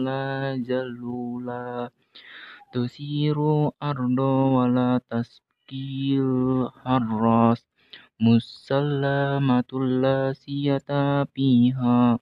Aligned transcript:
la 0.00 0.56
jalula 0.64 1.92
to 2.72 2.88
siro 2.88 3.76
ardo 3.76 4.32
wala 4.56 4.96
taskil 5.12 6.72
haros 6.80 7.60
musala 8.16 9.44
matula 9.44 10.32
siyata 10.32 11.28
pihak 11.36 12.16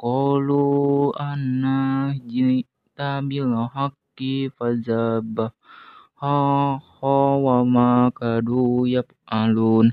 kolo 0.00 0.64
ana 1.12 1.76
juita 2.24 3.20
bilahak 3.28 3.92
ke 4.16 4.48
fajab 4.56 5.52
hahawa 6.16 7.56
maka 7.68 8.40
do 8.40 8.88
yap 8.88 9.12
alun 9.28 9.92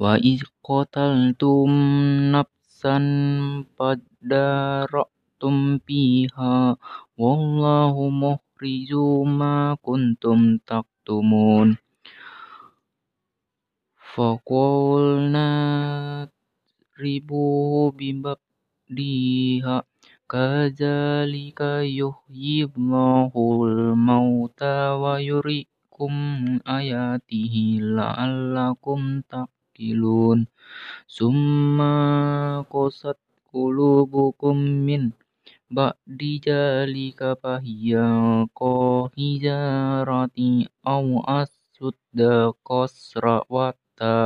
wa 0.00 0.16
iqtaltum 0.16 1.68
nafsan 2.32 3.06
tum 5.40 5.56
fiha 5.84 6.56
wallahu 7.20 8.08
mukhrijum 8.24 9.28
ma 9.40 9.76
kuntum 9.84 10.56
taktumun 10.64 11.76
faqulna 14.12 15.46
ribu 16.96 17.46
bimbab 17.92 18.40
diha 18.88 19.84
kazalika 20.32 21.84
yuhyibnahul 21.84 23.92
mauta 24.00 24.96
wa 25.00 25.20
yurikum 25.20 26.16
ayatihi 26.64 27.80
la'allakum 27.84 29.22
tak 29.28 29.50
tuqilun 29.80 30.40
summa 31.08 31.96
qasat 32.68 33.16
qulubukum 33.48 34.60
min 34.84 35.16
ba'di 35.72 36.32
zalika 36.44 37.32
fahiya 37.40 38.44
au 40.84 41.06
aw 41.24 41.48
da 42.20 42.34
kosra 42.68 43.36
watta 43.54 44.16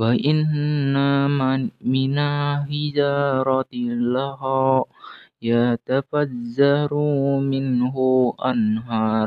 wa 0.00 0.10
inna 0.30 1.08
man 1.38 1.60
mina 1.92 2.28
hijarati 2.70 3.84
laha 4.14 4.88
yatafazzaru 5.48 7.08
minhu 7.50 8.08
anhar 8.50 9.26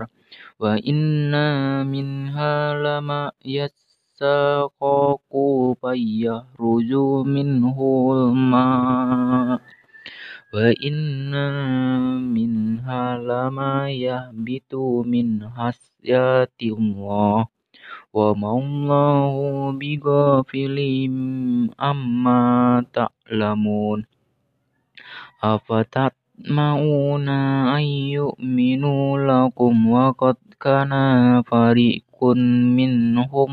wa 0.62 0.72
inna 0.92 1.46
minha 1.92 2.52
lama 2.84 3.22
yas 3.56 3.78
tasaqaqu 4.18 5.46
bayya 5.78 6.50
ruju 6.58 7.22
minhu 7.22 8.18
wa 10.50 10.64
inna 10.90 11.46
min 12.26 12.54
bitu 14.42 15.06
min 15.06 15.28
hasyati 15.54 16.74
wa 16.98 17.50
ma'allahu 18.18 19.78
bi 19.78 20.02
ghafilim 20.02 21.14
amma 21.78 22.42
ta'lamun 22.90 24.10
afatat 25.46 26.18
mauna 26.50 27.70
ayyu 27.78 28.34
minulakum 28.42 29.78
wa 29.94 30.10
qad 30.18 30.42
kana 30.58 31.04
كل 32.20 32.40
منهم 32.80 33.52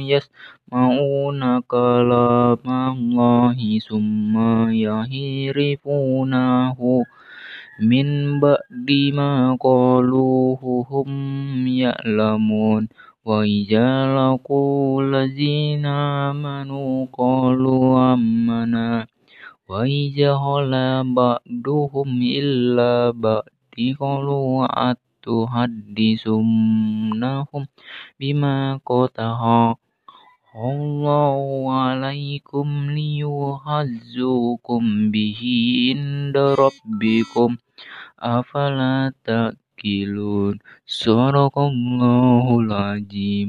يسمعون 0.00 1.60
كلام 1.60 2.66
الله 2.92 3.78
ثم 3.88 4.34
يحرفونه 4.70 6.78
من 7.80 8.40
بعد 8.40 8.88
ما 9.14 9.56
قالوه 9.60 10.60
هم 10.90 11.10
يعلمون 11.66 12.88
وإذا 13.24 13.88
لقوا 14.16 15.02
الذين 15.02 15.86
آمنوا 16.26 17.06
قالوا 17.12 18.12
آمنا 18.14 19.06
وإذا 19.70 20.30
خلا 20.36 21.14
بعضهم 21.14 22.20
إلا 22.42 23.10
بعد 23.10 23.42
قالوا 24.00 24.66
tuhaddisumnahum 25.28 27.68
bima 28.16 28.80
qataha 28.80 29.76
Allahu 30.56 31.68
alaikum 31.68 32.96
liyuhazzukum 32.96 35.12
bihi 35.12 35.92
inda 35.92 36.56
rabbikum 36.56 37.60
afala 38.16 39.12
ta'kilun 39.28 40.64
sadaqallahul 40.88 42.72
azim 42.72 43.36